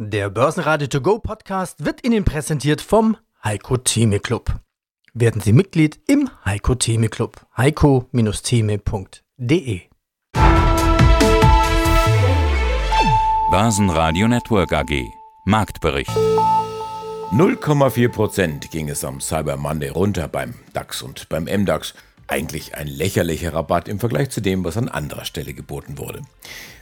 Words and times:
Der 0.00 0.30
Börsenradio 0.30 0.86
To 0.86 1.00
Go 1.00 1.18
Podcast 1.18 1.84
wird 1.84 2.06
Ihnen 2.06 2.22
präsentiert 2.22 2.80
vom 2.80 3.16
Heiko 3.42 3.78
Theme 3.78 4.20
Club. 4.20 4.54
Werden 5.12 5.40
Sie 5.40 5.52
Mitglied 5.52 5.98
im 6.06 6.30
Heiko 6.44 6.76
Theme 6.76 7.08
Club. 7.08 7.44
heiko-theme.de 7.56 9.80
Börsenradio 13.50 14.28
Network 14.28 14.72
AG 14.72 15.02
Marktbericht 15.46 16.16
0,4% 17.32 18.70
ging 18.70 18.90
es 18.90 19.04
am 19.04 19.20
Cyber 19.20 19.56
Monday 19.56 19.88
runter 19.88 20.28
beim 20.28 20.54
DAX 20.74 21.02
und 21.02 21.28
beim 21.28 21.46
MDAX. 21.46 21.94
Eigentlich 22.28 22.76
ein 22.76 22.86
lächerlicher 22.86 23.54
Rabatt 23.54 23.88
im 23.88 23.98
Vergleich 23.98 24.28
zu 24.28 24.42
dem, 24.42 24.62
was 24.62 24.76
an 24.76 24.88
anderer 24.88 25.24
Stelle 25.24 25.54
geboten 25.54 25.96
wurde. 25.96 26.20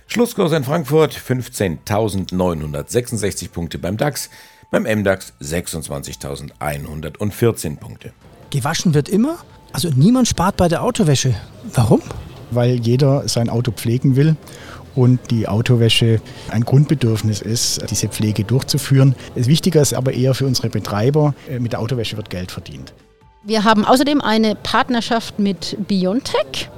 Schlusskurs 0.09 0.51
in 0.53 0.65
Frankfurt 0.65 1.17
15.966 1.17 3.51
Punkte 3.51 3.79
beim 3.79 3.97
DAX, 3.97 4.31
beim 4.73 4.83
MDAX 4.83 5.35
26.114 5.41 7.77
Punkte. 7.77 8.13
Gewaschen 8.51 8.95
wird 8.95 9.09
immer? 9.09 9.39
Also 9.73 9.91
niemand 9.95 10.27
spart 10.27 10.57
bei 10.57 10.67
der 10.67 10.83
Autowäsche. 10.83 11.37
Warum? 11.75 12.03
Weil 12.51 12.75
jeder 12.75 13.29
sein 13.29 13.49
Auto 13.49 13.71
pflegen 13.71 14.17
will 14.17 14.35
und 14.97 15.21
die 15.31 15.47
Autowäsche 15.47 16.21
ein 16.51 16.65
Grundbedürfnis 16.65 17.41
ist, 17.41 17.89
diese 17.91 18.09
Pflege 18.09 18.43
durchzuführen. 18.43 19.15
Das 19.37 19.47
Wichtige 19.47 19.79
ist 19.79 19.95
aber 19.95 20.13
eher 20.13 20.35
für 20.35 20.47
unsere 20.47 20.71
Betreiber, 20.71 21.37
äh, 21.49 21.61
mit 21.61 21.73
der 21.73 21.79
Autowäsche 21.81 22.17
wird 22.17 22.31
Geld 22.31 22.51
verdient. 22.51 22.93
Wir 23.47 23.63
haben 23.63 23.85
außerdem 23.85 24.21
eine 24.21 24.57
Partnerschaft 24.57 25.39
mit 25.39 25.77
Biontech 25.87 26.69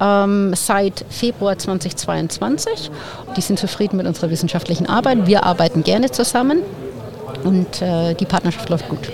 ähm, 0.00 0.54
seit 0.54 1.04
Februar 1.10 1.58
2022. 1.58 2.90
Die 3.36 3.42
sind 3.42 3.58
zufrieden 3.58 3.98
mit 3.98 4.06
unserer 4.06 4.30
wissenschaftlichen 4.30 4.86
Arbeit. 4.86 5.26
Wir 5.26 5.44
arbeiten 5.44 5.84
gerne 5.84 6.10
zusammen 6.10 6.62
und 7.44 7.82
äh, 7.82 8.14
die 8.14 8.24
Partnerschaft 8.24 8.70
läuft 8.70 8.88
gut. 8.88 9.12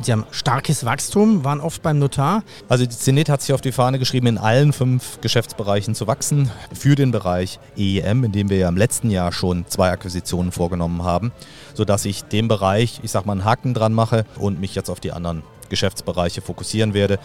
Sie 0.00 0.12
haben 0.12 0.24
starkes 0.30 0.84
Wachstum, 0.84 1.42
waren 1.44 1.60
oft 1.60 1.82
beim 1.82 1.98
Notar. 1.98 2.44
Also 2.68 2.86
die 2.86 2.96
Zenit 2.96 3.28
hat 3.28 3.42
sich 3.42 3.52
auf 3.52 3.60
die 3.60 3.72
Fahne 3.72 3.98
geschrieben, 3.98 4.28
in 4.28 4.38
allen 4.38 4.72
fünf 4.72 5.20
Geschäftsbereichen 5.22 5.96
zu 5.96 6.06
wachsen. 6.06 6.52
Für 6.72 6.94
den 6.94 7.10
Bereich 7.10 7.58
EEM, 7.76 8.22
in 8.22 8.30
dem 8.30 8.48
wir 8.48 8.58
ja 8.58 8.68
im 8.68 8.76
letzten 8.76 9.10
Jahr 9.10 9.32
schon 9.32 9.66
zwei 9.66 9.90
Akquisitionen 9.90 10.52
vorgenommen 10.52 11.02
haben, 11.02 11.32
sodass 11.74 12.04
ich 12.04 12.22
dem 12.22 12.46
Bereich, 12.46 13.00
ich 13.02 13.10
sag 13.10 13.26
mal, 13.26 13.32
einen 13.32 13.44
Haken 13.44 13.74
dran 13.74 13.92
mache 13.92 14.24
und 14.38 14.60
mich 14.60 14.76
jetzt 14.76 14.88
auf 14.88 15.00
die 15.00 15.10
anderen 15.10 15.42
Geschäftsbereiche 15.72 16.42
fokussieren 16.42 16.94
werde. 16.94 17.18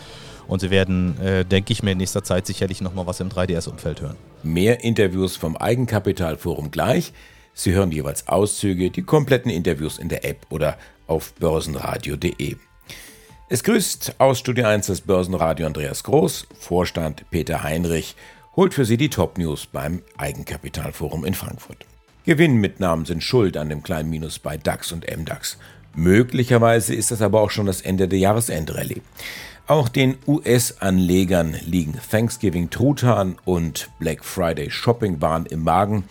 Und 0.47 0.61
Sie 0.61 0.71
werden, 0.71 1.19
äh, 1.19 1.45
denke 1.45 1.73
ich 1.73 1.83
mir, 1.83 1.91
in 1.91 1.97
nächster 1.97 2.23
Zeit 2.23 2.47
sicherlich 2.47 2.81
nochmal 2.81 3.05
was 3.05 3.19
im 3.19 3.29
3DS-Umfeld 3.29 4.01
hören. 4.01 4.15
Mehr 4.41 4.83
Interviews 4.83 5.35
vom 5.35 5.57
Eigenkapitalforum 5.57 6.71
gleich. 6.71 7.13
Sie 7.53 7.73
hören 7.73 7.91
jeweils 7.91 8.27
Auszüge, 8.27 8.89
die 8.89 9.03
kompletten 9.03 9.51
Interviews 9.51 9.97
in 9.99 10.09
der 10.09 10.23
App 10.23 10.45
oder 10.49 10.77
auf 11.07 11.33
börsenradio.de. 11.33 12.55
Es 13.49 13.63
grüßt 13.63 14.15
aus 14.19 14.39
Studio 14.39 14.65
1 14.65 14.87
das 14.87 15.01
Börsenradio 15.01 15.67
Andreas 15.67 16.03
Groß, 16.03 16.47
Vorstand 16.59 17.29
Peter 17.29 17.63
Heinrich, 17.63 18.15
holt 18.55 18.73
für 18.73 18.85
Sie 18.85 18.97
die 18.97 19.09
Top-News 19.09 19.67
beim 19.67 20.01
Eigenkapitalforum 20.17 21.25
in 21.25 21.33
Frankfurt. 21.33 21.85
Gewinnmitnahmen 22.25 23.05
sind 23.05 23.23
schuld 23.23 23.55
an 23.55 23.69
dem 23.69 23.83
kleinen 23.83 24.09
Minus 24.09 24.39
bei 24.39 24.57
DAX 24.57 24.91
und 24.91 25.05
MDAX. 25.09 25.57
Möglicherweise 25.97 26.93
ist 26.93 27.09
das 27.09 27.23
aber 27.23 27.41
auch 27.41 27.49
schon 27.49 27.65
das 27.65 27.81
Ende 27.81 28.07
der 28.07 28.19
Jahresendrallye. 28.19 29.01
Auch 29.65 29.89
den 29.89 30.19
US-Anlegern 30.27 31.55
liegen 31.65 31.99
Thanksgiving 32.11 32.69
Truthahn 32.69 33.37
und 33.45 33.89
Black 33.97 34.23
Friday 34.23 34.69
Shopping 34.69 35.21
Wahn 35.21 35.47
im 35.47 35.63
Magen. 35.63 36.03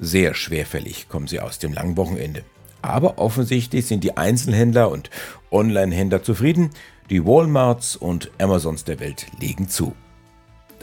Sehr 0.00 0.34
schwerfällig 0.34 1.08
kommen 1.08 1.28
sie 1.28 1.38
aus 1.38 1.60
dem 1.60 1.72
langen 1.72 1.96
Wochenende. 1.96 2.42
Aber 2.82 3.18
offensichtlich 3.18 3.86
sind 3.86 4.02
die 4.02 4.16
Einzelhändler 4.16 4.90
und 4.90 5.10
Online-Händler 5.52 6.24
zufrieden. 6.24 6.70
Die 7.08 7.24
Walmarts 7.24 7.94
und 7.94 8.32
Amazons 8.38 8.82
der 8.82 8.98
Welt 8.98 9.26
legen 9.38 9.68
zu. 9.68 9.94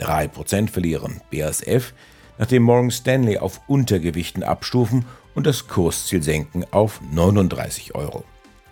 3% 0.00 0.70
verlieren 0.70 1.20
BASF, 1.30 1.92
nachdem 2.38 2.62
Morgan 2.62 2.90
Stanley 2.90 3.36
auf 3.36 3.60
Untergewichten 3.66 4.42
abstufen 4.42 5.04
und 5.34 5.46
das 5.46 5.68
Kursziel 5.68 6.22
senken 6.22 6.64
auf 6.70 7.02
39 7.12 7.94
Euro. 7.94 8.24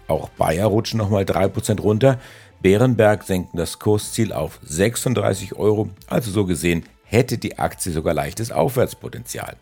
Auch 0.09 0.29
Bayer 0.31 0.67
rutschen 0.67 0.99
nochmal 0.99 1.25
3% 1.25 1.81
runter, 1.81 2.19
Bärenberg 2.61 3.23
senken 3.25 3.57
das 3.57 3.79
Kursziel 3.79 4.33
auf 4.33 4.59
36 4.63 5.55
Euro, 5.57 5.91
also 6.07 6.31
so 6.31 6.47
gesehen 6.47 6.85
hätte 7.05 7.39
die 7.39 7.59
Aktie 7.59 7.93
sogar 7.93 8.15
leichtes 8.15 8.51
Aufwärtspotenzial. 8.51 9.57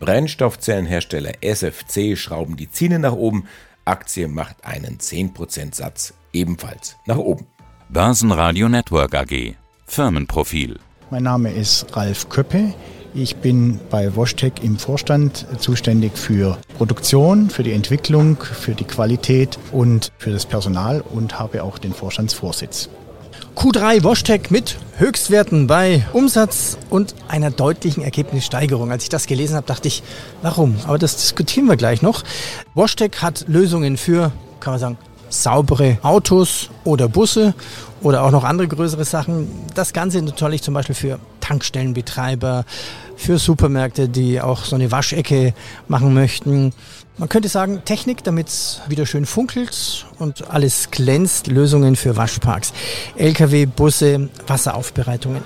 Brennstoffzellenhersteller 0.00 1.32
SFC 1.40 2.16
schrauben 2.16 2.56
die 2.56 2.70
Ziele 2.70 2.98
nach 2.98 3.12
oben, 3.12 3.48
Aktie 3.84 4.28
macht 4.28 4.64
einen 4.64 4.98
10% 4.98 5.74
Satz 5.74 6.14
ebenfalls 6.32 6.96
nach 7.06 7.16
oben. 7.16 7.46
Börsenradio 7.88 8.68
Network 8.68 9.14
AG 9.14 9.54
Firmenprofil 9.86 10.78
Mein 11.10 11.22
Name 11.22 11.50
ist 11.50 11.96
Ralf 11.96 12.28
Köppe. 12.28 12.74
Ich 13.14 13.36
bin 13.36 13.80
bei 13.90 14.14
WashTech 14.14 14.52
im 14.62 14.78
Vorstand 14.78 15.46
zuständig 15.58 16.16
für 16.16 16.58
Produktion, 16.76 17.48
für 17.48 17.62
die 17.62 17.72
Entwicklung, 17.72 18.36
für 18.36 18.74
die 18.74 18.84
Qualität 18.84 19.58
und 19.72 20.12
für 20.18 20.30
das 20.30 20.44
Personal 20.44 21.00
und 21.00 21.38
habe 21.38 21.62
auch 21.62 21.78
den 21.78 21.92
Vorstandsvorsitz. 21.92 22.90
Q3 23.56 24.04
WashTech 24.04 24.50
mit 24.50 24.76
Höchstwerten 24.98 25.66
bei 25.66 26.06
Umsatz 26.12 26.78
und 26.90 27.14
einer 27.26 27.50
deutlichen 27.50 28.04
Ergebnissteigerung. 28.04 28.92
Als 28.92 29.02
ich 29.02 29.08
das 29.08 29.26
gelesen 29.26 29.56
habe, 29.56 29.66
dachte 29.66 29.88
ich, 29.88 30.02
warum? 30.42 30.76
Aber 30.86 30.98
das 30.98 31.16
diskutieren 31.16 31.66
wir 31.66 31.76
gleich 31.76 32.02
noch. 32.02 32.22
WashTech 32.74 33.20
hat 33.20 33.46
Lösungen 33.48 33.96
für, 33.96 34.30
kann 34.60 34.74
man 34.74 34.80
sagen, 34.80 34.98
saubere 35.28 35.98
Autos 36.02 36.70
oder 36.84 37.08
Busse 37.08 37.54
oder 38.02 38.22
auch 38.24 38.30
noch 38.30 38.44
andere 38.44 38.68
größere 38.68 39.04
Sachen. 39.04 39.48
Das 39.74 39.92
Ganze 39.92 40.22
natürlich 40.22 40.62
zum 40.62 40.74
Beispiel 40.74 40.94
für 40.94 41.18
Tankstellenbetreiber, 41.40 42.64
für 43.16 43.38
Supermärkte, 43.38 44.08
die 44.08 44.40
auch 44.40 44.64
so 44.64 44.76
eine 44.76 44.92
Waschecke 44.92 45.54
machen 45.88 46.14
möchten. 46.14 46.72
Man 47.16 47.28
könnte 47.28 47.48
sagen, 47.48 47.82
Technik, 47.84 48.22
damit 48.22 48.48
es 48.48 48.80
wieder 48.86 49.04
schön 49.04 49.26
funkelt 49.26 50.06
und 50.18 50.50
alles 50.50 50.90
glänzt. 50.90 51.48
Lösungen 51.48 51.96
für 51.96 52.16
Waschparks, 52.16 52.72
Lkw, 53.16 53.66
Busse, 53.66 54.28
Wasseraufbereitungen. 54.46 55.42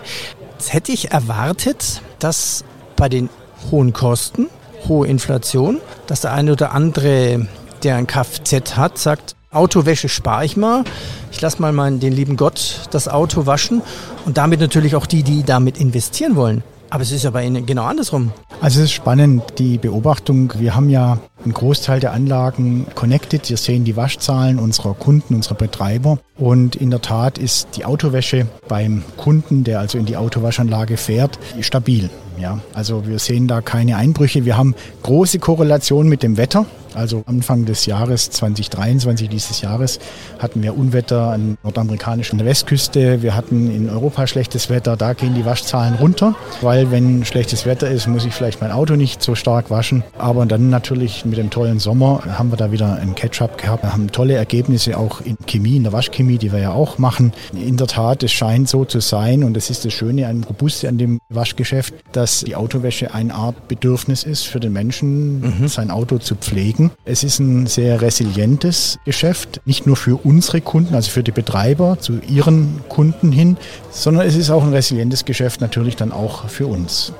Jetzt 0.58 0.74
hätte 0.74 0.92
ich 0.92 1.12
erwartet, 1.12 2.02
dass 2.18 2.64
bei 2.96 3.08
den 3.08 3.30
hohen 3.70 3.92
Kosten, 3.92 4.48
hohe 4.86 5.06
Inflation, 5.06 5.80
dass 6.06 6.20
der 6.20 6.32
eine 6.32 6.52
oder 6.52 6.72
andere, 6.72 7.48
der 7.82 7.96
ein 7.96 8.06
Kfz 8.06 8.76
hat, 8.76 8.98
sagt, 8.98 9.34
Autowäsche 9.52 10.08
spare 10.08 10.46
ich 10.46 10.56
mal. 10.56 10.84
Ich 11.30 11.40
lasse 11.40 11.60
mal 11.60 11.72
meinen, 11.72 12.00
den 12.00 12.12
lieben 12.12 12.36
Gott 12.36 12.88
das 12.90 13.06
Auto 13.06 13.46
waschen 13.46 13.82
und 14.24 14.38
damit 14.38 14.60
natürlich 14.60 14.96
auch 14.96 15.06
die, 15.06 15.22
die 15.22 15.42
damit 15.42 15.78
investieren 15.78 16.36
wollen. 16.36 16.62
Aber 16.88 17.02
es 17.02 17.10
ist 17.10 17.22
ja 17.22 17.30
bei 17.30 17.46
Ihnen 17.46 17.64
genau 17.64 17.84
andersrum. 17.84 18.32
Also 18.60 18.80
es 18.80 18.86
ist 18.86 18.92
spannend, 18.92 19.42
die 19.58 19.78
Beobachtung. 19.78 20.52
Wir 20.58 20.74
haben 20.74 20.90
ja 20.90 21.18
einen 21.42 21.54
Großteil 21.54 22.00
der 22.00 22.12
Anlagen 22.12 22.86
connected. 22.94 23.48
Wir 23.48 23.56
sehen 23.56 23.84
die 23.84 23.96
Waschzahlen 23.96 24.58
unserer 24.58 24.92
Kunden, 24.92 25.34
unserer 25.34 25.54
Betreiber. 25.54 26.18
Und 26.36 26.76
in 26.76 26.90
der 26.90 27.00
Tat 27.00 27.38
ist 27.38 27.68
die 27.76 27.86
Autowäsche 27.86 28.46
beim 28.68 29.04
Kunden, 29.16 29.64
der 29.64 29.80
also 29.80 29.96
in 29.96 30.04
die 30.04 30.18
Autowaschanlage 30.18 30.98
fährt, 30.98 31.38
stabil. 31.60 32.10
Ja, 32.38 32.58
also 32.74 33.06
wir 33.06 33.18
sehen 33.18 33.48
da 33.48 33.62
keine 33.62 33.96
Einbrüche. 33.96 34.44
Wir 34.44 34.58
haben 34.58 34.74
große 35.02 35.38
Korrelation 35.38 36.08
mit 36.08 36.22
dem 36.22 36.36
Wetter. 36.36 36.66
Also 36.94 37.22
Anfang 37.26 37.64
des 37.64 37.86
Jahres 37.86 38.30
2023, 38.30 39.28
dieses 39.28 39.60
Jahres, 39.60 39.98
hatten 40.38 40.62
wir 40.62 40.76
Unwetter 40.76 41.30
an 41.30 41.58
nordamerikanischen 41.62 42.44
Westküste. 42.44 43.22
Wir 43.22 43.34
hatten 43.34 43.74
in 43.74 43.88
Europa 43.88 44.26
schlechtes 44.26 44.70
Wetter. 44.70 44.96
Da 44.96 45.12
gehen 45.12 45.34
die 45.34 45.44
Waschzahlen 45.44 45.94
runter, 45.94 46.34
weil 46.60 46.90
wenn 46.90 47.24
schlechtes 47.24 47.66
Wetter 47.66 47.90
ist, 47.90 48.06
muss 48.06 48.24
ich 48.24 48.34
vielleicht 48.34 48.60
mein 48.60 48.72
Auto 48.72 48.96
nicht 48.96 49.22
so 49.22 49.34
stark 49.34 49.70
waschen. 49.70 50.02
Aber 50.18 50.46
dann 50.46 50.70
natürlich 50.70 51.24
mit 51.24 51.38
dem 51.38 51.50
tollen 51.50 51.78
Sommer 51.78 52.22
haben 52.38 52.50
wir 52.50 52.56
da 52.56 52.72
wieder 52.72 52.96
ein 52.96 53.14
Catch-up 53.14 53.58
gehabt. 53.58 53.82
Wir 53.82 53.92
haben 53.92 54.10
tolle 54.10 54.34
Ergebnisse 54.34 54.98
auch 54.98 55.20
in 55.20 55.36
Chemie, 55.46 55.76
in 55.76 55.84
der 55.84 55.92
Waschchemie, 55.92 56.38
die 56.38 56.52
wir 56.52 56.60
ja 56.60 56.72
auch 56.72 56.98
machen. 56.98 57.32
In 57.52 57.76
der 57.76 57.86
Tat, 57.86 58.22
es 58.22 58.32
scheint 58.32 58.68
so 58.68 58.84
zu 58.84 59.00
sein 59.00 59.44
und 59.44 59.54
das 59.54 59.70
ist 59.70 59.84
das 59.84 59.92
Schöne 59.92 60.26
an 60.26 60.44
Robuste 60.44 60.88
an 60.88 60.98
dem 60.98 61.20
Waschgeschäft, 61.28 61.94
dass 62.12 62.40
die 62.40 62.56
Autowäsche 62.56 63.14
eine 63.14 63.34
Art 63.34 63.68
Bedürfnis 63.68 64.24
ist 64.24 64.44
für 64.44 64.60
den 64.60 64.72
Menschen, 64.72 65.40
mhm. 65.40 65.68
sein 65.68 65.90
Auto 65.90 66.18
zu 66.18 66.34
pflegen. 66.34 66.81
Es 67.04 67.24
ist 67.24 67.38
ein 67.38 67.66
sehr 67.66 68.00
resilientes 68.00 68.98
Geschäft, 69.04 69.60
nicht 69.64 69.86
nur 69.86 69.96
für 69.96 70.16
unsere 70.16 70.60
Kunden, 70.60 70.94
also 70.94 71.10
für 71.10 71.22
die 71.22 71.30
Betreiber, 71.30 71.98
zu 72.00 72.20
ihren 72.26 72.80
Kunden 72.88 73.32
hin, 73.32 73.56
sondern 73.90 74.26
es 74.26 74.36
ist 74.36 74.50
auch 74.50 74.62
ein 74.62 74.72
resilientes 74.72 75.24
Geschäft 75.24 75.60
natürlich 75.60 75.96
dann 75.96 76.12
auch 76.12 76.48
für 76.48 76.66
uns. 76.66 77.12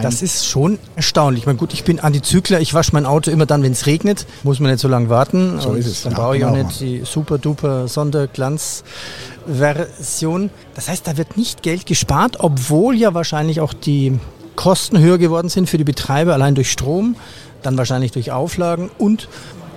das 0.00 0.22
ist 0.22 0.46
schon 0.46 0.78
erstaunlich. 0.96 1.42
Ich 1.42 1.46
meine, 1.46 1.58
gut, 1.58 1.72
ich 1.72 1.84
bin 1.84 2.00
Antizykler, 2.00 2.60
ich 2.60 2.74
wasche 2.74 2.92
mein 2.92 3.06
Auto 3.06 3.30
immer 3.30 3.46
dann, 3.46 3.62
wenn 3.62 3.72
es 3.72 3.86
regnet, 3.86 4.26
muss 4.42 4.60
man 4.60 4.70
nicht 4.70 4.80
so 4.80 4.88
lange 4.88 5.08
warten. 5.08 5.60
So 5.60 5.74
ist 5.74 5.86
es. 5.86 6.02
Dann 6.02 6.12
ja, 6.12 6.18
brauche 6.18 6.36
ich 6.36 6.42
genau. 6.42 6.52
auch 6.52 6.56
nicht 6.56 6.80
die 6.80 7.02
super 7.04 7.38
duper 7.38 7.88
Sonderglanzversion. 7.88 10.50
Das 10.74 10.88
heißt, 10.88 11.06
da 11.06 11.16
wird 11.16 11.36
nicht 11.36 11.62
Geld 11.62 11.86
gespart, 11.86 12.40
obwohl 12.40 12.96
ja 12.96 13.14
wahrscheinlich 13.14 13.60
auch 13.60 13.72
die 13.72 14.18
Kosten 14.60 14.98
höher 14.98 15.16
geworden 15.16 15.48
sind 15.48 15.70
für 15.70 15.78
die 15.78 15.84
Betreiber, 15.84 16.34
allein 16.34 16.54
durch 16.54 16.70
Strom. 16.70 17.16
dann 17.62 17.78
wahrscheinlich 17.78 18.12
durch 18.12 18.30
Auflagen 18.30 18.90
und 18.98 19.28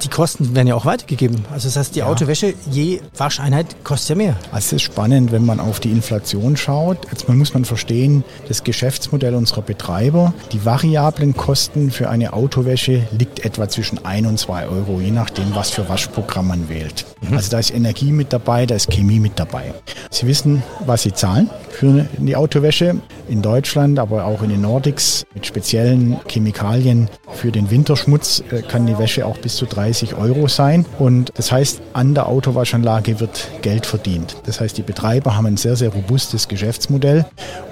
die 0.03 0.09
Kosten 0.09 0.56
werden 0.56 0.68
ja 0.68 0.75
auch 0.75 0.85
weitergegeben. 0.85 1.45
Also 1.51 1.68
das 1.68 1.77
heißt, 1.77 1.95
die 1.95 2.00
ja. 2.00 2.07
Autowäsche 2.07 2.53
je 2.69 3.00
Wascheinheit 3.15 3.83
kostet 3.85 4.09
ja 4.09 4.15
mehr. 4.15 4.35
Also 4.51 4.68
es 4.68 4.74
ist 4.74 4.81
spannend, 4.81 5.31
wenn 5.31 5.45
man 5.45 5.62
auf 5.62 5.80
die 5.80 5.91
Inflation 5.91 6.57
schaut. 6.57 6.97
Jetzt 7.09 7.30
muss 7.30 7.53
man 7.53 7.63
verstehen, 7.63 8.25
das 8.50 8.63
Geschäftsmodell 8.65 9.35
unserer 9.35 9.62
Betreiber, 9.62 10.33
die 10.51 10.65
variablen 10.65 11.35
Kosten 11.35 11.89
für 11.91 12.09
eine 12.09 12.33
Autowäsche 12.33 13.07
liegt 13.18 13.45
etwa 13.45 13.69
zwischen 13.69 14.03
1 14.03 14.27
und 14.27 14.38
2 14.39 14.68
Euro, 14.68 15.00
je 15.00 15.12
nachdem, 15.12 15.56
was 15.56 15.69
für 15.69 15.88
Waschprogramm 15.88 16.50
man 16.50 16.68
wählt. 16.68 17.06
Mhm. 17.21 17.38
Also 17.38 17.51
da 17.51 17.59
ist 17.59 17.74
Energie 17.74 18.12
mit 18.12 18.33
dabei, 18.33 18.65
da 18.65 18.75
ist 18.75 18.91
Chemie 18.91 19.19
mit 19.19 19.39
dabei. 19.39 19.74
Sie 20.09 20.27
wissen, 20.27 20.63
was 20.85 21.03
Sie 21.03 21.13
zahlen 21.13 21.50
für 21.83 22.06
die 22.18 22.38
Autowäsche 22.38 22.95
in 23.27 23.41
Deutschland, 23.41 24.00
aber 24.00 24.25
auch 24.25 24.41
in 24.41 24.50
den 24.50 24.62
Nordics 24.62 25.25
mit 25.33 25.45
speziellen 25.45 26.18
Chemikalien. 26.30 27.09
Für 27.33 27.51
den 27.51 27.69
Winterschmutz 27.69 28.41
äh, 28.51 28.62
kann 28.62 28.88
die 28.88 28.97
Wäsche 28.97 29.25
auch 29.25 29.38
bis 29.38 29.57
zu 29.57 29.65
30 29.65 30.15
Euro 30.15 30.47
sein. 30.47 30.85
Und 30.97 31.33
das 31.35 31.51
heißt, 31.51 31.81
an 31.91 32.13
der 32.13 32.27
Autowaschanlage 32.30 33.19
wird 33.19 33.50
Geld 33.62 33.85
verdient. 33.85 34.38
Das 34.45 34.62
heißt, 34.62 34.77
die 34.77 34.81
Betreiber 34.81 35.35
haben 35.35 35.45
ein 35.45 35.57
sehr, 35.57 35.75
sehr 35.75 35.89
robustes 35.89 36.47
Geschäftsmodell 36.47 37.25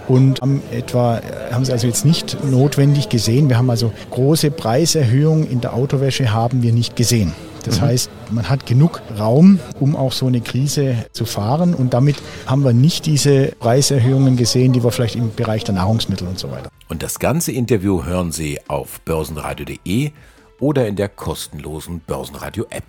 und 0.09 0.41
haben 0.41 0.61
etwa, 0.73 1.19
äh, 1.19 1.53
haben 1.53 1.63
sie 1.63 1.71
also 1.71 1.87
jetzt 1.87 2.03
nicht 2.03 2.37
notwendig 2.43 3.07
gesehen. 3.07 3.47
Wir 3.47 3.57
haben 3.57 3.69
also 3.69 3.93
große 4.09 4.51
Preiserhöhungen 4.51 5.49
in 5.49 5.61
der 5.61 5.73
Autowäsche 5.73 6.33
haben 6.33 6.63
wir 6.63 6.73
nicht 6.73 6.97
gesehen. 6.97 7.33
Das 7.63 7.79
mhm. 7.79 7.85
heißt, 7.85 8.09
man 8.31 8.49
hat 8.49 8.65
genug 8.65 9.01
Raum, 9.17 9.59
um 9.79 9.95
auch 9.95 10.11
so 10.11 10.27
eine 10.27 10.41
Krise 10.41 11.05
zu 11.11 11.25
fahren. 11.25 11.73
Und 11.73 11.93
damit 11.93 12.17
haben 12.45 12.63
wir 12.63 12.73
nicht 12.73 13.05
diese 13.05 13.53
Preiserhöhungen 13.59 14.37
gesehen, 14.37 14.73
die 14.73 14.83
wir 14.83 14.91
vielleicht 14.91 15.15
im 15.15 15.33
Bereich 15.33 15.63
der 15.63 15.75
Nahrungsmittel 15.75 16.27
und 16.27 16.39
so 16.39 16.51
weiter. 16.51 16.69
Und 16.89 17.03
das 17.03 17.19
ganze 17.19 17.51
Interview 17.51 18.03
hören 18.03 18.31
Sie 18.31 18.59
auf 18.67 19.01
börsenradio.de 19.01 20.11
oder 20.59 20.87
in 20.87 20.95
der 20.95 21.09
kostenlosen 21.09 22.01
Börsenradio-App. 22.05 22.83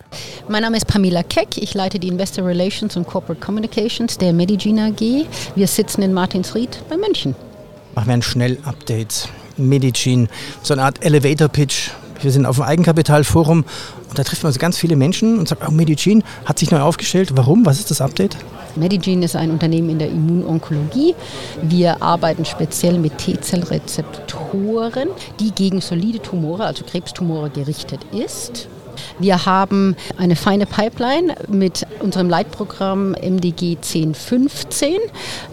Mein 0.49 0.63
Name 0.63 0.77
ist 0.77 0.87
Pamela 0.87 1.23
Keck. 1.23 1.57
Ich 1.57 1.75
leite 1.75 1.99
die 1.99 2.09
Investor 2.09 2.45
Relations 2.45 2.97
und 2.97 3.07
Corporate 3.07 3.41
Communications 3.41 4.19
der 4.19 4.33
Medigene 4.33 4.93
AG. 4.93 5.27
Wir 5.57 5.67
sitzen 5.67 6.03
in 6.03 6.13
Martinsried 6.13 6.83
bei 6.89 6.97
München. 6.97 7.35
Machen 7.95 8.07
wir 8.09 8.15
ein 8.15 8.23
Schnell-Update. 8.23 9.29
Medigene, 9.57 10.29
so 10.63 10.75
eine 10.75 10.85
Art 10.85 11.05
Elevator-Pitch 11.05 11.91
wir 12.23 12.31
sind 12.31 12.47
auf 12.47 12.57
dem 12.57 12.65
Eigenkapitalforum 12.65 13.65
und 14.09 14.19
da 14.19 14.25
trifft 14.25 14.43
man 14.43 14.49
also 14.49 14.59
ganz 14.59 14.79
viele 14.79 14.97
Menschen 14.97 15.39
und 15.39 15.49
sagt, 15.49 15.63
oh, 15.67 15.71
Medicin 15.71 16.23
hat 16.45 16.59
sich 16.59 16.71
neu 16.71 16.81
aufgestellt. 16.81 17.31
Warum? 17.35 17.65
Was 17.67 17.79
ist 17.79 17.91
das 17.91 18.01
Update? 18.01 18.37
Medigene 18.77 19.25
ist 19.25 19.37
ein 19.37 19.51
Unternehmen 19.51 19.91
in 19.91 19.99
der 19.99 20.09
Immunonkologie. 20.09 21.15
Wir 21.63 22.03
arbeiten 22.03 22.45
speziell 22.45 22.99
mit 22.99 23.19
T-Zellrezeptoren, 23.19 25.09
die 25.41 25.51
gegen 25.51 25.81
solide 25.81 26.21
Tumore, 26.21 26.65
also 26.65 26.85
Krebstumore, 26.85 27.51
gerichtet 27.51 28.01
ist. 28.13 28.69
Wir 29.19 29.47
haben 29.47 29.97
eine 30.19 30.37
feine 30.37 30.67
Pipeline 30.67 31.35
mit 31.49 31.87
unserem 32.01 32.29
Leitprogramm 32.29 33.13
MDG 33.13 33.77
1015, 33.77 34.97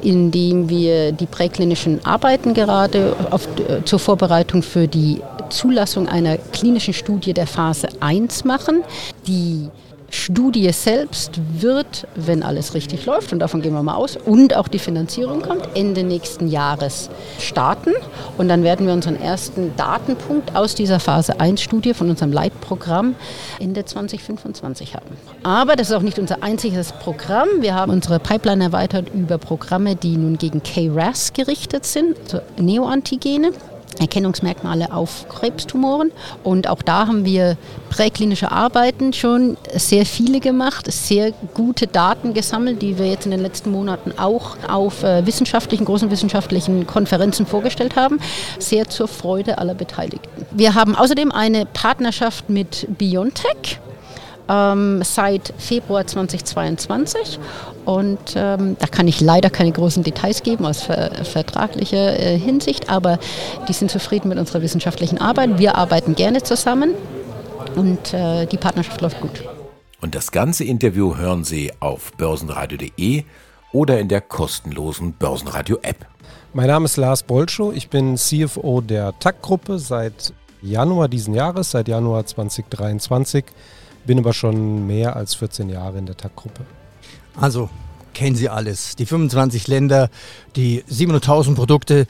in 0.02 0.32
dem 0.32 0.70
wir 0.70 1.12
die 1.12 1.26
präklinischen 1.26 2.04
Arbeiten 2.06 2.54
gerade 2.54 3.16
auf, 3.32 3.48
äh, 3.58 3.84
zur 3.86 4.00
Vorbereitung 4.00 4.62
für 4.62 4.88
die 4.88 5.22
Zulassung 5.50 6.08
einer 6.08 6.38
klinischen 6.38 6.94
Studie 6.94 7.34
der 7.34 7.48
Phase 7.48 7.88
1 8.00 8.46
machen. 8.46 8.84
Die 9.28 9.70
Studie 10.12 10.72
selbst 10.72 11.40
wird, 11.60 12.08
wenn 12.16 12.42
alles 12.42 12.74
richtig 12.74 13.06
läuft, 13.06 13.32
und 13.32 13.40
davon 13.40 13.62
gehen 13.62 13.74
wir 13.74 13.84
mal 13.84 13.96
aus, 13.96 14.18
und 14.18 14.56
auch 14.56 14.68
die 14.68 14.80
Finanzierung 14.80 15.42
kommt, 15.42 15.70
Ende 15.76 16.04
nächsten 16.04 16.48
Jahres 16.48 17.10
starten. 17.40 17.92
Und 18.38 18.50
dann 18.50 18.64
werden 18.64 18.88
wir 18.88 18.94
unseren 18.94 19.22
ersten 19.22 19.76
Datenpunkt 19.78 20.56
aus 20.56 20.74
dieser 20.74 21.00
Phase 21.00 21.40
1 21.40 21.62
Studie 21.62 21.94
von 21.94 22.10
unserem 22.10 22.32
Leitprogramm 22.32 23.16
Ende 23.60 23.86
2025 23.86 24.96
haben. 24.96 25.16
Aber 25.44 25.76
das 25.76 25.90
ist 25.90 25.96
auch 25.96 26.02
nicht 26.02 26.18
unser 26.18 26.42
einziges 26.42 26.92
Programm. 26.92 27.48
Wir 27.60 27.76
haben 27.76 27.92
unsere 27.92 28.20
Pipeline 28.20 28.64
erweitert 28.64 29.14
über 29.14 29.38
Programme, 29.38 29.96
die 29.96 30.18
nun 30.18 30.38
gegen 30.38 30.64
KRAS 30.64 31.34
gerichtet 31.34 31.86
sind, 31.86 32.18
also 32.24 32.42
Neoantigene. 32.58 33.52
Erkennungsmerkmale 34.00 34.94
auf 34.94 35.28
Krebstumoren. 35.30 36.12
Und 36.44 36.68
auch 36.70 36.82
da 36.82 37.08
haben 37.08 37.26
wir 37.26 37.58
präklinische 37.90 38.52
Arbeiten 38.52 39.14
schon 39.14 39.58
sehr 39.74 40.06
viele 40.06 40.40
gemacht, 40.40 40.92
sehr 40.92 41.32
gute 41.54 41.88
Daten 41.88 42.34
gesammelt, 42.34 42.82
die 42.82 42.98
wir 42.98 43.08
jetzt 43.08 43.26
in 43.26 43.32
den 43.32 43.42
letzten 43.42 43.72
Monaten 43.72 44.14
auch 44.18 44.58
auf 44.68 45.04
äh, 45.04 45.26
wissenschaftlichen, 45.26 45.86
großen 45.86 46.12
wissenschaftlichen 46.12 46.88
Konferenzen 46.88 47.46
vorgestellt 47.46 47.96
haben. 47.96 48.20
Sehr 48.60 48.88
zur 48.90 49.08
Freude 49.08 49.58
aller 49.58 49.74
Beteiligten. 49.74 50.46
Wir 50.52 50.76
haben 50.76 50.96
außerdem 50.96 51.32
eine 51.32 51.66
Partnerschaft 51.66 52.50
mit 52.50 52.88
BioNTech 52.98 53.80
ähm, 54.50 55.02
seit 55.04 55.54
Februar 55.58 56.06
2022. 56.06 57.40
Und 57.86 58.20
ähm, 58.36 58.76
da 58.80 58.88
kann 58.88 59.08
ich 59.08 59.22
leider 59.22 59.50
keine 59.50 59.72
großen 59.72 60.04
Details 60.04 60.44
geben 60.44 60.66
aus 60.66 60.84
ver 60.84 61.12
vertraglicher 61.24 62.20
äh, 62.20 62.38
Hinsicht, 62.38 62.90
aber 62.90 63.20
die 63.68 63.74
sind 63.74 63.92
zufrieden 63.92 64.30
mit 64.30 64.38
unserer 64.38 64.62
wissenschaftlichen 64.62 65.20
Arbeit. 65.20 65.60
Wir 65.60 65.76
arbeiten 65.76 66.16
gerne 66.16 66.44
zusammen 66.44 66.94
und 67.76 68.14
äh, 68.14 68.46
die 68.48 68.58
Partnerschaft 68.58 69.02
läuft 69.02 69.22
gut. 69.22 69.44
Und 70.02 70.16
das 70.16 70.32
ganze 70.32 70.64
Interview 70.64 71.18
hören 71.18 71.44
Sie 71.44 71.72
auf 71.80 72.14
börsenradio.de 72.14 73.24
oder 73.72 74.00
in 74.00 74.08
der 74.08 74.22
kostenlosen 74.22 75.14
Börsenradio-App. 75.14 76.08
Mein 76.54 76.68
Name 76.68 76.86
ist 76.86 76.98
Lars 76.98 77.22
Bolschow, 77.22 77.74
ich 77.76 77.90
bin 77.90 78.18
CFO 78.18 78.82
der 78.82 79.18
TAC-Gruppe 79.20 79.78
seit 79.78 80.34
Januar 80.62 81.08
diesen 81.08 81.34
Jahres, 81.34 81.72
seit 81.72 81.88
Januar 81.88 82.26
2023 82.26 83.46
bin 84.06 84.20
aber 84.20 84.34
schon 84.34 84.88
mehr 84.88 85.16
als 85.16 85.36
14 85.36 85.70
Jahre 85.70 85.98
in 85.98 86.06
der 86.06 86.18
TAG-Gruppe. 86.18 86.66
Also 87.36 87.70
kennen 88.14 88.36
Sie 88.36 88.50
alles. 88.50 88.96
Die 88.96 89.06
25 89.06 89.68
Länder, 89.68 90.10
die 90.56 90.84
700.000 90.84 91.56
Produkte. 91.56 92.06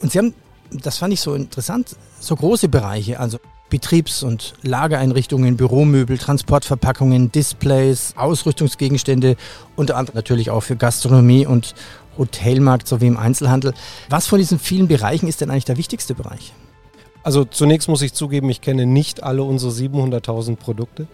Und 0.00 0.12
Sie 0.12 0.18
haben, 0.18 0.34
das 0.70 0.98
fand 0.98 1.12
ich 1.12 1.20
so 1.20 1.34
interessant, 1.34 1.96
so 2.20 2.36
große 2.36 2.68
Bereiche, 2.68 3.18
also 3.18 3.38
Betriebs- 3.70 4.22
und 4.22 4.54
Lagereinrichtungen, 4.62 5.56
Büromöbel, 5.56 6.18
Transportverpackungen, 6.18 7.32
Displays, 7.32 8.14
Ausrüstungsgegenstände, 8.16 9.36
unter 9.76 9.96
anderem 9.96 10.16
natürlich 10.16 10.50
auch 10.50 10.60
für 10.60 10.76
Gastronomie 10.76 11.46
und 11.46 11.74
Hotelmarkt 12.18 12.86
sowie 12.86 13.06
im 13.06 13.16
Einzelhandel. 13.16 13.72
Was 14.08 14.26
von 14.26 14.38
diesen 14.38 14.58
vielen 14.58 14.88
Bereichen 14.88 15.28
ist 15.28 15.40
denn 15.40 15.50
eigentlich 15.50 15.64
der 15.64 15.76
wichtigste 15.76 16.14
Bereich? 16.14 16.52
Also 17.22 17.44
zunächst 17.44 17.88
muss 17.88 18.02
ich 18.02 18.14
zugeben, 18.14 18.48
ich 18.48 18.60
kenne 18.60 18.86
nicht 18.86 19.22
alle 19.22 19.42
unsere 19.42 19.72
700.000 19.72 20.56
Produkte, 20.56 21.06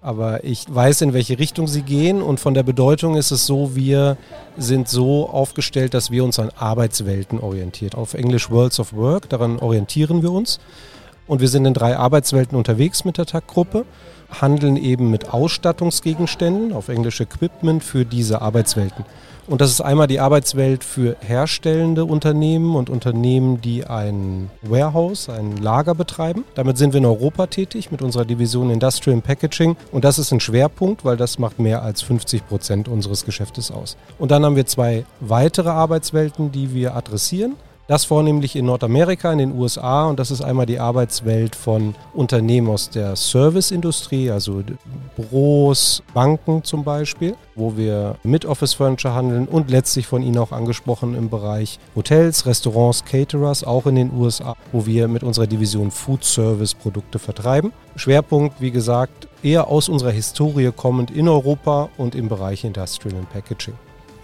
aber 0.00 0.44
ich 0.44 0.64
weiß, 0.72 1.00
in 1.02 1.12
welche 1.12 1.38
Richtung 1.38 1.66
sie 1.66 1.82
gehen 1.82 2.22
und 2.22 2.38
von 2.38 2.54
der 2.54 2.62
Bedeutung 2.62 3.16
ist 3.16 3.32
es 3.32 3.46
so, 3.46 3.74
wir 3.74 4.16
sind 4.56 4.88
so 4.88 5.28
aufgestellt, 5.28 5.94
dass 5.94 6.12
wir 6.12 6.22
uns 6.22 6.38
an 6.38 6.50
Arbeitswelten 6.56 7.40
orientiert. 7.40 7.96
Auf 7.96 8.14
Englisch 8.14 8.50
Worlds 8.50 8.78
of 8.78 8.92
Work, 8.92 9.28
daran 9.28 9.58
orientieren 9.58 10.22
wir 10.22 10.30
uns. 10.30 10.60
Und 11.28 11.40
wir 11.40 11.48
sind 11.48 11.66
in 11.66 11.74
drei 11.74 11.96
Arbeitswelten 11.96 12.56
unterwegs 12.56 13.04
mit 13.04 13.18
der 13.18 13.26
TAG-Gruppe, 13.26 13.84
handeln 14.40 14.76
eben 14.76 15.10
mit 15.10 15.32
Ausstattungsgegenständen, 15.32 16.72
auf 16.72 16.88
Englisch 16.88 17.20
Equipment, 17.20 17.84
für 17.84 18.04
diese 18.04 18.42
Arbeitswelten. 18.42 19.04
Und 19.48 19.62
das 19.62 19.70
ist 19.70 19.80
einmal 19.80 20.06
die 20.06 20.20
Arbeitswelt 20.20 20.84
für 20.84 21.16
herstellende 21.20 22.04
Unternehmen 22.04 22.76
und 22.76 22.90
Unternehmen, 22.90 23.62
die 23.62 23.86
ein 23.86 24.50
Warehouse, 24.60 25.30
ein 25.30 25.56
Lager 25.56 25.94
betreiben. 25.94 26.44
Damit 26.54 26.76
sind 26.76 26.92
wir 26.92 26.98
in 26.98 27.06
Europa 27.06 27.46
tätig 27.46 27.90
mit 27.90 28.02
unserer 28.02 28.26
Division 28.26 28.68
Industrial 28.68 29.18
Packaging. 29.22 29.76
Und 29.90 30.04
das 30.04 30.18
ist 30.18 30.32
ein 30.32 30.40
Schwerpunkt, 30.40 31.06
weil 31.06 31.16
das 31.16 31.38
macht 31.38 31.58
mehr 31.58 31.82
als 31.82 32.02
50 32.02 32.46
Prozent 32.46 32.88
unseres 32.88 33.24
Geschäftes 33.24 33.70
aus. 33.70 33.96
Und 34.18 34.30
dann 34.32 34.44
haben 34.44 34.56
wir 34.56 34.66
zwei 34.66 35.06
weitere 35.20 35.70
Arbeitswelten, 35.70 36.52
die 36.52 36.74
wir 36.74 36.94
adressieren. 36.94 37.56
Das 37.88 38.04
vornehmlich 38.04 38.54
in 38.54 38.66
Nordamerika, 38.66 39.32
in 39.32 39.38
den 39.38 39.58
USA 39.58 40.04
und 40.04 40.20
das 40.20 40.30
ist 40.30 40.42
einmal 40.42 40.66
die 40.66 40.78
Arbeitswelt 40.78 41.56
von 41.56 41.94
Unternehmen 42.12 42.68
aus 42.68 42.90
der 42.90 43.16
Serviceindustrie, 43.16 44.30
also 44.30 44.62
Büros, 45.16 46.02
Banken 46.12 46.62
zum 46.64 46.84
Beispiel, 46.84 47.34
wo 47.54 47.78
wir 47.78 48.16
mit 48.24 48.44
Office 48.44 48.74
Furniture 48.74 49.14
handeln 49.14 49.48
und 49.48 49.70
letztlich 49.70 50.06
von 50.06 50.22
Ihnen 50.22 50.36
auch 50.36 50.52
angesprochen 50.52 51.14
im 51.14 51.30
Bereich 51.30 51.78
Hotels, 51.96 52.44
Restaurants, 52.44 53.06
Caterers, 53.06 53.64
auch 53.64 53.86
in 53.86 53.94
den 53.94 54.12
USA, 54.12 54.54
wo 54.70 54.84
wir 54.84 55.08
mit 55.08 55.22
unserer 55.22 55.46
Division 55.46 55.90
Food 55.90 56.24
Service 56.24 56.74
Produkte 56.74 57.18
vertreiben. 57.18 57.72
Schwerpunkt, 57.96 58.60
wie 58.60 58.70
gesagt, 58.70 59.28
eher 59.42 59.68
aus 59.68 59.88
unserer 59.88 60.10
Historie 60.10 60.72
kommend 60.76 61.10
in 61.10 61.26
Europa 61.26 61.88
und 61.96 62.14
im 62.14 62.28
Bereich 62.28 62.64
Industrial 62.64 63.16
and 63.16 63.30
Packaging. 63.30 63.72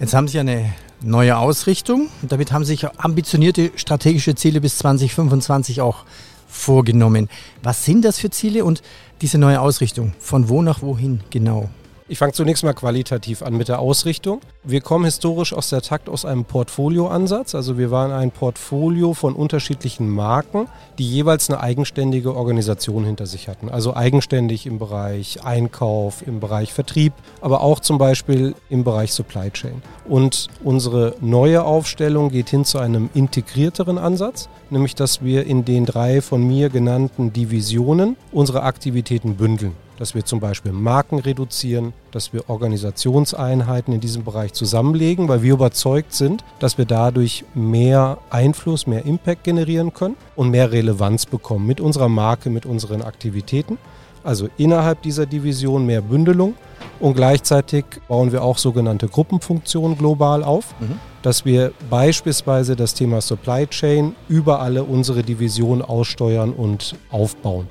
Jetzt 0.00 0.12
haben 0.12 0.28
Sie 0.28 0.38
eine 0.38 0.74
neue 1.04 1.36
Ausrichtung. 1.36 2.08
Damit 2.22 2.52
haben 2.52 2.64
sich 2.64 2.86
ambitionierte 2.98 3.72
strategische 3.76 4.34
Ziele 4.34 4.60
bis 4.60 4.78
2025 4.78 5.80
auch 5.80 6.04
vorgenommen. 6.48 7.28
Was 7.62 7.84
sind 7.84 8.04
das 8.04 8.18
für 8.18 8.30
Ziele 8.30 8.64
und 8.64 8.82
diese 9.20 9.38
neue 9.38 9.60
Ausrichtung? 9.60 10.12
Von 10.18 10.48
wo 10.48 10.62
nach 10.62 10.82
wohin 10.82 11.20
genau? 11.30 11.68
Ich 12.06 12.18
fange 12.18 12.34
zunächst 12.34 12.62
mal 12.64 12.74
qualitativ 12.74 13.40
an 13.40 13.56
mit 13.56 13.68
der 13.68 13.78
Ausrichtung. 13.78 14.42
Wir 14.62 14.82
kommen 14.82 15.06
historisch 15.06 15.54
aus 15.54 15.70
der 15.70 15.80
Takt 15.80 16.10
aus 16.10 16.26
einem 16.26 16.44
Portfolioansatz. 16.44 17.54
Also 17.54 17.78
wir 17.78 17.90
waren 17.90 18.12
ein 18.12 18.30
Portfolio 18.30 19.14
von 19.14 19.32
unterschiedlichen 19.32 20.10
Marken, 20.10 20.68
die 20.98 21.08
jeweils 21.08 21.48
eine 21.48 21.60
eigenständige 21.60 22.36
Organisation 22.36 23.06
hinter 23.06 23.24
sich 23.24 23.48
hatten. 23.48 23.70
Also 23.70 23.96
eigenständig 23.96 24.66
im 24.66 24.78
Bereich 24.78 25.44
Einkauf, 25.44 26.20
im 26.26 26.40
Bereich 26.40 26.74
Vertrieb, 26.74 27.14
aber 27.40 27.62
auch 27.62 27.80
zum 27.80 27.96
Beispiel 27.96 28.54
im 28.68 28.84
Bereich 28.84 29.10
Supply 29.14 29.50
Chain. 29.50 29.80
Und 30.06 30.48
unsere 30.62 31.16
neue 31.22 31.64
Aufstellung 31.64 32.28
geht 32.28 32.50
hin 32.50 32.66
zu 32.66 32.80
einem 32.80 33.08
integrierteren 33.14 33.96
Ansatz, 33.96 34.50
nämlich 34.68 34.94
dass 34.94 35.24
wir 35.24 35.46
in 35.46 35.64
den 35.64 35.86
drei 35.86 36.20
von 36.20 36.46
mir 36.46 36.68
genannten 36.68 37.32
Divisionen 37.32 38.16
unsere 38.30 38.62
Aktivitäten 38.62 39.36
bündeln 39.36 39.83
dass 39.98 40.14
wir 40.14 40.24
zum 40.24 40.40
Beispiel 40.40 40.72
Marken 40.72 41.18
reduzieren, 41.18 41.92
dass 42.10 42.32
wir 42.32 42.48
Organisationseinheiten 42.48 43.94
in 43.94 44.00
diesem 44.00 44.24
Bereich 44.24 44.52
zusammenlegen, 44.52 45.28
weil 45.28 45.42
wir 45.42 45.54
überzeugt 45.54 46.12
sind, 46.14 46.44
dass 46.58 46.78
wir 46.78 46.84
dadurch 46.84 47.44
mehr 47.54 48.18
Einfluss, 48.30 48.86
mehr 48.86 49.04
Impact 49.04 49.44
generieren 49.44 49.92
können 49.92 50.16
und 50.36 50.50
mehr 50.50 50.72
Relevanz 50.72 51.26
bekommen 51.26 51.66
mit 51.66 51.80
unserer 51.80 52.08
Marke, 52.08 52.50
mit 52.50 52.66
unseren 52.66 53.02
Aktivitäten. 53.02 53.78
Also 54.24 54.48
innerhalb 54.56 55.02
dieser 55.02 55.26
Division 55.26 55.84
mehr 55.84 56.00
Bündelung 56.00 56.54
und 56.98 57.14
gleichzeitig 57.14 57.84
bauen 58.08 58.32
wir 58.32 58.42
auch 58.42 58.56
sogenannte 58.56 59.06
Gruppenfunktionen 59.06 59.98
global 59.98 60.42
auf, 60.42 60.74
mhm. 60.80 60.98
dass 61.22 61.44
wir 61.44 61.72
beispielsweise 61.90 62.74
das 62.74 62.94
Thema 62.94 63.20
Supply 63.20 63.66
Chain 63.66 64.14
über 64.28 64.60
alle 64.60 64.84
unsere 64.84 65.22
Divisionen 65.22 65.82
aussteuern 65.82 66.52
und 66.54 66.96
aufbauen. 67.10 67.66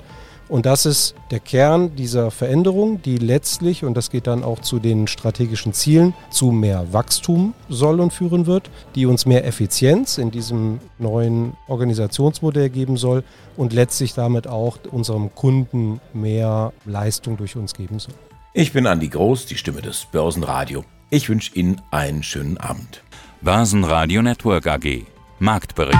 Und 0.50 0.66
das 0.66 0.86
ist 0.86 1.16
der 1.32 1.40
Kern 1.40 1.96
dieser 1.96 2.30
Veränderung, 2.30 3.02
die 3.02 3.18
letztlich, 3.18 3.84
und 3.84 3.96
das 3.96 4.10
geht 4.12 4.28
dann 4.28 4.44
auch 4.44 4.60
zu 4.60 4.80
den 4.80 5.08
strategischen 5.08 5.74
Zielen, 5.74 6.14
zu 6.30 6.52
mehr 6.52 6.92
Wachstum 6.92 7.54
soll 7.70 8.00
und 8.00 8.14
führen 8.14 8.46
wird, 8.46 8.70
die 8.96 9.06
uns 9.06 9.26
mehr 9.26 9.46
Effizienz 9.46 10.18
in 10.18 10.32
diesem 10.32 10.80
neuen 11.00 11.54
Organisationsmodell 11.68 12.70
geben 12.70 12.98
soll 12.98 13.24
und 13.58 13.74
letztlich 13.74 14.14
damit 14.14 14.48
auch 14.48 14.78
unserem 14.92 15.34
Kunden 15.34 16.00
mehr 16.14 16.74
Leistung 16.86 17.38
durch 17.38 17.56
uns 17.56 17.74
geben 17.74 18.00
soll. 18.00 18.16
Ich 18.54 18.74
bin 18.74 18.86
Andi 18.86 19.08
Groß, 19.08 19.48
die 19.48 19.58
Stimme 19.58 19.82
des 19.82 20.06
Börsenradio. 20.12 20.84
Ich 21.10 21.30
wünsche 21.30 21.56
Ihnen 21.56 21.82
einen 21.90 22.22
schönen 22.22 22.58
Abend. 22.58 23.02
Börsenradio 23.42 24.22
Network 24.22 24.68
AG. 24.68 25.06
Marktbericht. 25.40 26.00